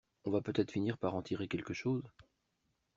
[0.25, 2.01] On va peut-être finir par en tirer quelque chose!